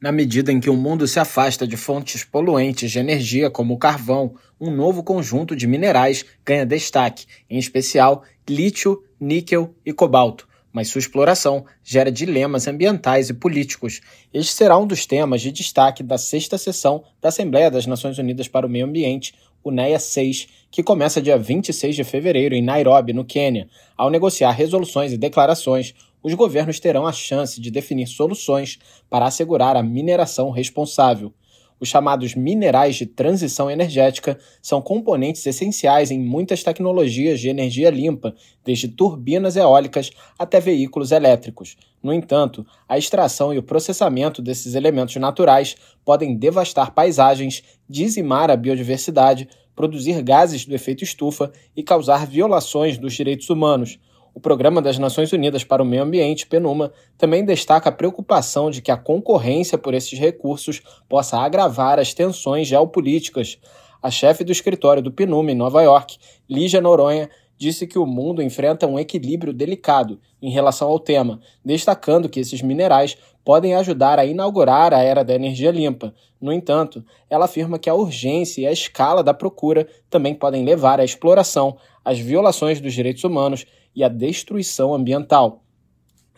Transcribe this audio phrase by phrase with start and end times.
[0.00, 3.78] Na medida em que o mundo se afasta de fontes poluentes de energia como o
[3.78, 10.46] carvão, um novo conjunto de minerais ganha destaque, em especial lítio, níquel e cobalto.
[10.72, 14.00] Mas sua exploração gera dilemas ambientais e políticos.
[14.32, 18.48] Este será um dos temas de destaque da sexta sessão da Assembleia das Nações Unidas
[18.48, 19.34] para o Meio Ambiente,
[19.64, 23.68] UNEA 6, que começa dia 26 de fevereiro em Nairobi, no Quênia.
[23.96, 25.94] Ao negociar resoluções e declarações,
[26.24, 28.78] os governos terão a chance de definir soluções
[29.10, 31.34] para assegurar a mineração responsável.
[31.78, 38.34] Os chamados minerais de transição energética são componentes essenciais em muitas tecnologias de energia limpa,
[38.64, 41.76] desde turbinas eólicas até veículos elétricos.
[42.02, 48.56] No entanto, a extração e o processamento desses elementos naturais podem devastar paisagens, dizimar a
[48.56, 53.98] biodiversidade, produzir gases do efeito estufa e causar violações dos direitos humanos.
[54.34, 58.82] O Programa das Nações Unidas para o Meio Ambiente, PNUMA, também destaca a preocupação de
[58.82, 63.58] que a concorrência por esses recursos possa agravar as tensões geopolíticas.
[64.02, 66.18] A chefe do escritório do PNUMA em Nova York,
[66.50, 72.28] Lígia Noronha, disse que o mundo enfrenta um equilíbrio delicado em relação ao tema, destacando
[72.28, 76.14] que esses minerais podem ajudar a inaugurar a era da energia limpa.
[76.40, 81.00] No entanto, ela afirma que a urgência e a escala da procura também podem levar
[81.00, 85.63] à exploração, às violações dos direitos humanos e a destruição ambiental.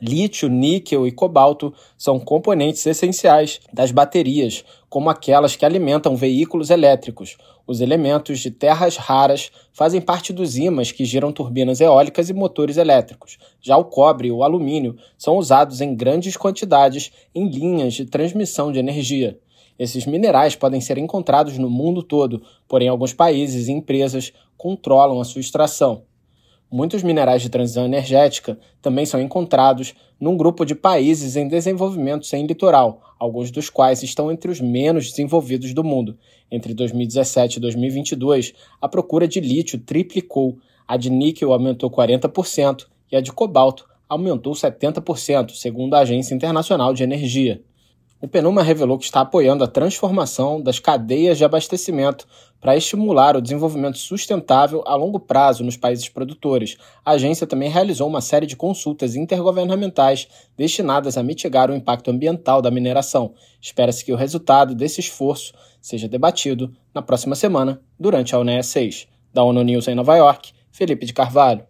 [0.01, 7.39] Lítio, níquel e cobalto são componentes essenciais das baterias, como aquelas que alimentam veículos elétricos.
[7.67, 12.77] Os elementos de terras raras fazem parte dos ímãs que giram turbinas eólicas e motores
[12.77, 13.39] elétricos.
[13.63, 18.71] Já o cobre e o alumínio são usados em grandes quantidades em linhas de transmissão
[18.71, 19.39] de energia.
[19.79, 25.25] Esses minerais podem ser encontrados no mundo todo, porém alguns países e empresas controlam a
[25.25, 26.03] sua extração.
[26.71, 32.45] Muitos minerais de transição energética também são encontrados num grupo de países em desenvolvimento sem
[32.45, 36.19] litoral, alguns dos quais estão entre os menos desenvolvidos do mundo.
[36.51, 43.17] Entre 2017 e 2022, a procura de lítio triplicou, a de níquel aumentou 40% e
[43.17, 47.61] a de cobalto aumentou 70%, segundo a Agência Internacional de Energia.
[48.19, 52.27] O Penuma revelou que está apoiando a transformação das cadeias de abastecimento
[52.59, 56.79] para estimular o desenvolvimento sustentável a longo prazo nos países produtores.
[57.05, 62.63] A agência também realizou uma série de consultas intergovernamentais destinadas a mitigar o impacto ambiental
[62.63, 63.35] da mineração.
[63.61, 69.07] Espera-se que o resultado desse esforço seja debatido na próxima semana, durante a UNEA 6.
[69.35, 71.67] Da ONU News em Nova York, Felipe de Carvalho.